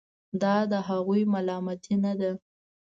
[0.41, 2.31] دا د هغوی ملامتي نه ده.